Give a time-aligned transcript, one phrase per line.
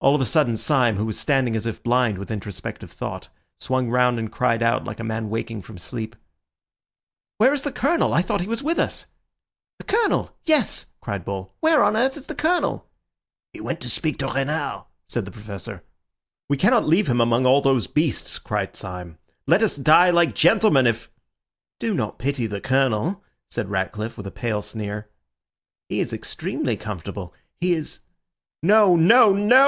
[0.00, 3.26] All of a sudden Syme, who was standing as if blind with introspective thought,
[3.58, 6.14] swung round and cried out, like a man waking from sleep—
[7.38, 8.12] "Where is the Colonel?
[8.12, 9.06] I thought he was with us!"
[9.80, 10.30] "The Colonel!
[10.44, 12.88] Yes," cried Bull, "where on earth is the Colonel?"
[13.52, 15.82] "He went to speak to Renard," said the Professor.
[16.48, 19.18] "We cannot leave him among all those beasts," cried Syme.
[19.48, 21.10] "Let us die like gentlemen if—"
[21.80, 25.10] "Do not pity the Colonel," said Ratcliffe, with a pale sneer.
[25.88, 27.34] "He is extremely comfortable.
[27.60, 27.98] He is—"
[28.62, 28.94] "No!
[28.94, 29.32] no!
[29.32, 29.56] no!"